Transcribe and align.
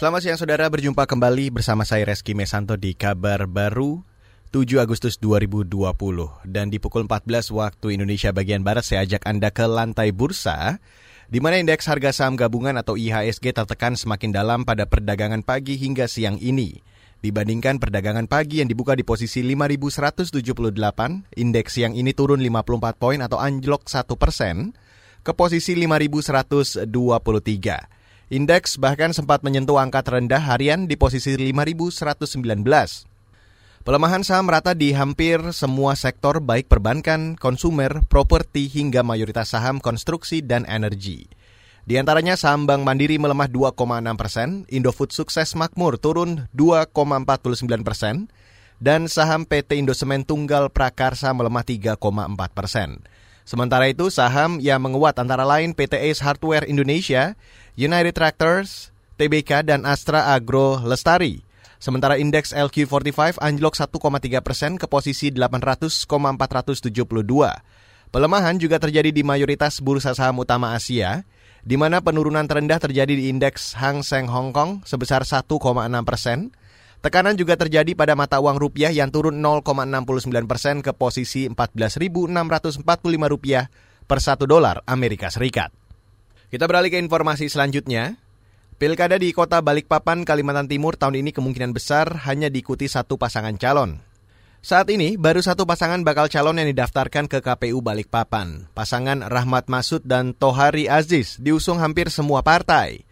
Selamat 0.00 0.24
siang 0.24 0.40
saudara, 0.40 0.64
berjumpa 0.64 1.04
kembali 1.04 1.52
bersama 1.52 1.84
saya 1.84 2.08
Reski 2.08 2.32
Mesanto 2.32 2.72
di 2.80 2.96
kabar 2.96 3.44
baru 3.44 4.00
7 4.48 4.80
Agustus 4.80 5.20
2020 5.20 5.68
dan 6.48 6.72
di 6.72 6.80
pukul 6.80 7.04
14 7.04 7.52
waktu 7.52 8.00
Indonesia 8.00 8.32
bagian 8.32 8.64
Barat 8.64 8.88
saya 8.88 9.04
ajak 9.04 9.28
Anda 9.28 9.52
ke 9.52 9.68
lantai 9.68 10.16
bursa 10.16 10.80
di 11.28 11.44
mana 11.44 11.60
indeks 11.60 11.84
harga 11.84 12.16
saham 12.16 12.40
gabungan 12.40 12.80
atau 12.80 12.96
IHSG 12.96 13.52
tertekan 13.52 13.92
semakin 13.92 14.32
dalam 14.32 14.64
pada 14.64 14.88
perdagangan 14.88 15.44
pagi 15.44 15.76
hingga 15.76 16.08
siang 16.08 16.40
ini. 16.40 16.80
Dibandingkan 17.20 17.76
perdagangan 17.76 18.24
pagi 18.24 18.64
yang 18.64 18.72
dibuka 18.72 18.96
di 18.96 19.04
posisi 19.04 19.44
5.178, 19.44 20.40
indeks 21.36 21.76
siang 21.76 21.92
ini 21.92 22.16
turun 22.16 22.40
54 22.40 22.96
poin 22.96 23.20
atau 23.20 23.36
anjlok 23.36 23.84
1 23.84 24.08
persen 24.16 24.72
ke 25.20 25.36
posisi 25.36 25.76
5.123. 25.76 27.99
Indeks 28.30 28.78
bahkan 28.78 29.10
sempat 29.10 29.42
menyentuh 29.42 29.74
angka 29.82 30.06
terendah 30.06 30.38
harian 30.38 30.86
di 30.86 30.94
posisi 30.94 31.34
5.119. 31.34 32.62
Pelemahan 33.82 34.22
saham 34.22 34.46
merata 34.46 34.70
di 34.70 34.94
hampir 34.94 35.42
semua 35.50 35.98
sektor 35.98 36.38
baik 36.38 36.70
perbankan, 36.70 37.34
konsumer, 37.34 38.06
properti 38.06 38.70
hingga 38.70 39.02
mayoritas 39.02 39.50
saham 39.50 39.82
konstruksi 39.82 40.46
dan 40.46 40.62
energi. 40.70 41.26
Di 41.82 41.98
antaranya 41.98 42.38
saham 42.38 42.70
Bank 42.70 42.86
Mandiri 42.86 43.18
melemah 43.18 43.50
2,6 43.50 43.74
persen, 44.14 44.62
Indofood 44.70 45.10
Sukses 45.10 45.58
Makmur 45.58 45.98
turun 45.98 46.46
2,49 46.54 47.82
persen, 47.82 48.30
dan 48.78 49.10
saham 49.10 49.42
PT 49.42 49.82
Indosemen 49.82 50.22
Tunggal 50.22 50.70
Prakarsa 50.70 51.34
melemah 51.34 51.66
3,4 51.66 51.98
persen. 52.54 53.02
Sementara 53.50 53.90
itu 53.90 54.14
saham 54.14 54.62
yang 54.62 54.78
menguat 54.78 55.18
antara 55.18 55.42
lain 55.42 55.74
PT 55.74 55.98
Ace 55.98 56.22
Hardware 56.22 56.70
Indonesia, 56.70 57.34
United 57.74 58.14
Tractors, 58.14 58.94
TBK, 59.18 59.66
dan 59.66 59.82
Astra 59.82 60.30
Agro 60.30 60.78
Lestari. 60.86 61.42
Sementara 61.82 62.14
indeks 62.14 62.54
LQ45 62.54 63.42
anjlok 63.42 63.74
1,3 63.74 64.38
persen 64.38 64.78
ke 64.78 64.86
posisi 64.86 65.34
800,472. 65.34 66.94
Pelemahan 68.14 68.54
juga 68.62 68.78
terjadi 68.78 69.10
di 69.10 69.26
mayoritas 69.26 69.82
bursa 69.82 70.14
saham 70.14 70.46
utama 70.46 70.78
Asia, 70.78 71.26
di 71.66 71.74
mana 71.74 71.98
penurunan 71.98 72.46
terendah 72.46 72.78
terjadi 72.78 73.18
di 73.18 73.34
indeks 73.34 73.74
Hang 73.74 74.06
Seng 74.06 74.30
Hong 74.30 74.54
Kong 74.54 74.86
sebesar 74.86 75.26
1,6 75.26 75.50
persen. 76.06 76.54
Tekanan 77.00 77.32
juga 77.32 77.56
terjadi 77.56 77.96
pada 77.96 78.12
mata 78.12 78.36
uang 78.44 78.60
rupiah 78.60 78.92
yang 78.92 79.08
turun 79.08 79.40
0,69 79.40 80.28
persen 80.44 80.84
ke 80.84 80.92
posisi 80.92 81.48
14.645 81.48 82.84
rupiah 83.24 83.72
per 84.04 84.20
satu 84.20 84.44
dolar 84.44 84.84
Amerika 84.84 85.32
Serikat. 85.32 85.72
Kita 86.52 86.68
beralih 86.68 86.92
ke 86.92 87.00
informasi 87.00 87.48
selanjutnya. 87.48 88.20
Pilkada 88.76 89.16
di 89.16 89.32
kota 89.32 89.64
Balikpapan, 89.64 90.28
Kalimantan 90.28 90.68
Timur 90.68 91.00
tahun 91.00 91.24
ini 91.24 91.32
kemungkinan 91.32 91.72
besar 91.72 92.20
hanya 92.28 92.52
diikuti 92.52 92.84
satu 92.84 93.16
pasangan 93.16 93.56
calon. 93.56 94.00
Saat 94.60 94.92
ini, 94.92 95.16
baru 95.16 95.40
satu 95.40 95.64
pasangan 95.64 96.04
bakal 96.04 96.28
calon 96.28 96.60
yang 96.60 96.68
didaftarkan 96.68 97.32
ke 97.32 97.40
KPU 97.40 97.80
Balikpapan. 97.80 98.68
Pasangan 98.76 99.24
Rahmat 99.24 99.72
Masud 99.72 100.04
dan 100.04 100.36
Tohari 100.36 100.84
Aziz 100.84 101.40
diusung 101.40 101.80
hampir 101.80 102.12
semua 102.12 102.44
partai. 102.44 103.08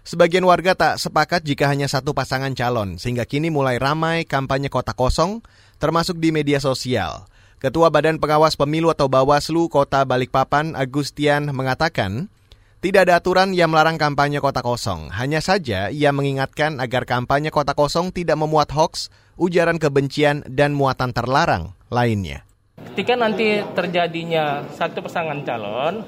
Sebagian 0.00 0.48
warga 0.48 0.72
tak 0.72 0.96
sepakat 0.96 1.44
jika 1.44 1.68
hanya 1.68 1.84
satu 1.84 2.16
pasangan 2.16 2.56
calon, 2.56 2.96
sehingga 2.96 3.28
kini 3.28 3.52
mulai 3.52 3.76
ramai 3.76 4.24
kampanye 4.24 4.72
kota 4.72 4.96
kosong, 4.96 5.44
termasuk 5.76 6.16
di 6.16 6.32
media 6.32 6.56
sosial. 6.56 7.28
Ketua 7.60 7.92
Badan 7.92 8.16
Pengawas 8.16 8.56
Pemilu 8.56 8.88
atau 8.88 9.12
Bawaslu 9.12 9.68
Kota 9.68 10.08
Balikpapan, 10.08 10.72
Agustian, 10.72 11.52
mengatakan, 11.52 12.32
tidak 12.80 13.04
ada 13.04 13.20
aturan 13.20 13.52
yang 13.52 13.68
melarang 13.68 14.00
kampanye 14.00 14.40
kota 14.40 14.64
kosong. 14.64 15.12
Hanya 15.12 15.44
saja 15.44 15.92
ia 15.92 16.16
mengingatkan 16.16 16.80
agar 16.80 17.04
kampanye 17.04 17.52
kota 17.52 17.76
kosong 17.76 18.08
tidak 18.08 18.40
memuat 18.40 18.72
hoax, 18.72 19.12
ujaran 19.36 19.76
kebencian, 19.76 20.40
dan 20.48 20.72
muatan 20.72 21.12
terlarang 21.12 21.76
lainnya. 21.92 22.48
Ketika 22.96 23.20
nanti 23.20 23.60
terjadinya 23.76 24.64
satu 24.72 25.04
pasangan 25.04 25.44
calon, 25.44 26.00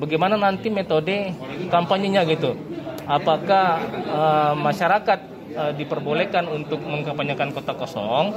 bagaimana 0.00 0.40
nanti 0.40 0.72
metode 0.72 1.36
kampanyenya 1.68 2.24
gitu? 2.24 2.56
Apakah 3.04 3.84
uh, 4.08 4.52
masyarakat 4.56 5.20
uh, 5.56 5.72
diperbolehkan 5.76 6.48
untuk 6.48 6.80
mengkampanyekan 6.80 7.52
kota 7.52 7.76
kosong? 7.76 8.32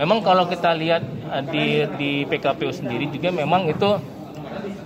Memang 0.00 0.24
kalau 0.24 0.48
kita 0.48 0.72
lihat 0.72 1.04
uh, 1.28 1.44
di 1.44 1.84
di 2.00 2.10
PKPU 2.24 2.72
sendiri 2.72 3.12
juga 3.12 3.28
memang 3.28 3.68
itu 3.68 4.00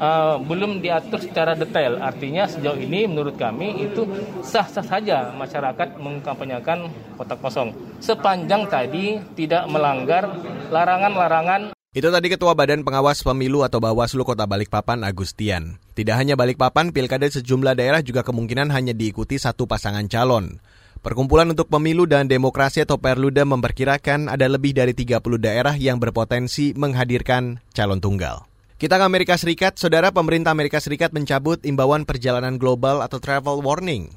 uh, 0.02 0.36
belum 0.42 0.82
diatur 0.82 1.22
secara 1.22 1.54
detail. 1.54 2.02
Artinya 2.02 2.50
sejauh 2.50 2.78
ini 2.78 3.06
menurut 3.06 3.38
kami 3.38 3.86
itu 3.86 4.02
sah-sah 4.42 4.84
saja 4.84 5.30
masyarakat 5.36 6.00
mengkampanyekan 6.00 6.90
kota 7.14 7.38
kosong. 7.38 7.70
Sepanjang 8.02 8.66
tadi 8.66 9.20
tidak 9.38 9.68
melanggar 9.70 10.26
larangan-larangan 10.74 11.70
itu 11.90 12.06
tadi 12.06 12.30
Ketua 12.30 12.54
Badan 12.54 12.86
Pengawas 12.86 13.26
Pemilu 13.26 13.66
atau 13.66 13.82
Bawaslu 13.82 14.22
Kota 14.22 14.46
Balikpapan 14.46 15.02
Agustian. 15.02 15.82
Tidak 15.98 16.14
hanya 16.14 16.38
Balikpapan, 16.38 16.94
pilkada 16.94 17.26
sejumlah 17.26 17.74
daerah 17.74 17.98
juga 17.98 18.22
kemungkinan 18.22 18.70
hanya 18.70 18.94
diikuti 18.94 19.42
satu 19.42 19.66
pasangan 19.66 20.06
calon. 20.06 20.62
Perkumpulan 21.02 21.50
untuk 21.50 21.66
Pemilu 21.66 22.06
dan 22.06 22.30
Demokrasi 22.30 22.86
atau 22.86 23.02
Perluda 23.02 23.42
memperkirakan 23.42 24.30
ada 24.30 24.46
lebih 24.46 24.70
dari 24.70 24.94
30 24.94 25.18
daerah 25.42 25.74
yang 25.74 25.98
berpotensi 25.98 26.78
menghadirkan 26.78 27.58
calon 27.74 27.98
tunggal. 27.98 28.46
Kita 28.78 28.94
ke 28.94 29.04
Amerika 29.10 29.34
Serikat, 29.34 29.74
saudara 29.74 30.14
pemerintah 30.14 30.54
Amerika 30.54 30.78
Serikat 30.78 31.10
mencabut 31.10 31.58
imbauan 31.66 32.06
perjalanan 32.06 32.54
global 32.54 33.02
atau 33.02 33.18
travel 33.18 33.66
warning. 33.66 34.14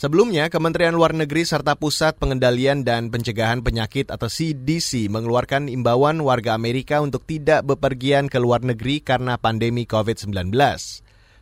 Sebelumnya, 0.00 0.48
Kementerian 0.48 0.96
Luar 0.96 1.12
Negeri 1.12 1.44
serta 1.44 1.76
Pusat 1.76 2.16
Pengendalian 2.16 2.88
dan 2.88 3.12
Pencegahan 3.12 3.60
Penyakit 3.60 4.08
atau 4.08 4.32
CDC 4.32 5.12
mengeluarkan 5.12 5.68
imbauan 5.68 6.24
warga 6.24 6.56
Amerika 6.56 7.04
untuk 7.04 7.28
tidak 7.28 7.68
bepergian 7.68 8.32
ke 8.32 8.40
luar 8.40 8.64
negeri 8.64 9.04
karena 9.04 9.36
pandemi 9.36 9.84
COVID-19. 9.84 10.56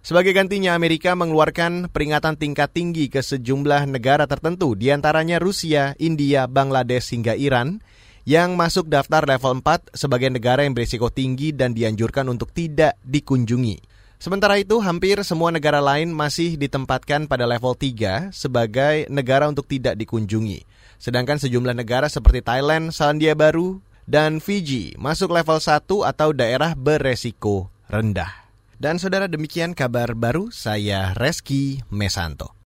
Sebagai 0.03 0.35
gantinya, 0.35 0.75
Amerika 0.75 1.15
mengeluarkan 1.15 1.87
peringatan 1.95 2.35
tingkat 2.35 2.75
tinggi 2.75 3.07
ke 3.07 3.23
sejumlah 3.23 3.87
negara 3.87 4.27
tertentu, 4.27 4.75
di 4.75 4.91
antaranya 4.91 5.39
Rusia, 5.39 5.95
India, 6.03 6.51
Bangladesh, 6.51 7.15
hingga 7.15 7.39
Iran, 7.39 7.79
yang 8.27 8.59
masuk 8.59 8.91
daftar 8.91 9.23
level 9.23 9.63
4 9.63 9.95
sebagai 9.95 10.35
negara 10.35 10.67
yang 10.67 10.75
berisiko 10.75 11.15
tinggi 11.15 11.55
dan 11.55 11.79
dianjurkan 11.79 12.27
untuk 12.27 12.51
tidak 12.51 12.99
dikunjungi. 13.07 13.98
Sementara 14.19 14.59
itu, 14.59 14.83
hampir 14.83 15.23
semua 15.23 15.55
negara 15.55 15.79
lain 15.79 16.11
masih 16.11 16.59
ditempatkan 16.59 17.31
pada 17.31 17.47
level 17.47 17.79
3 17.79 18.35
sebagai 18.35 19.07
negara 19.07 19.47
untuk 19.47 19.71
tidak 19.71 19.95
dikunjungi. 19.95 20.67
Sedangkan 20.99 21.39
sejumlah 21.39 21.79
negara 21.79 22.11
seperti 22.11 22.43
Thailand, 22.43 22.91
Selandia 22.91 23.39
Baru, 23.39 23.79
dan 24.11 24.43
Fiji 24.43 24.97
masuk 24.99 25.31
level 25.31 25.63
1 25.63 25.87
atau 26.03 26.29
daerah 26.35 26.75
beresiko 26.75 27.71
rendah. 27.87 28.49
Dan 28.79 28.97
saudara 28.97 29.27
demikian 29.27 29.75
kabar 29.75 30.15
baru 30.15 30.55
saya 30.55 31.13
Reski 31.19 31.83
Mesanto. 31.91 32.55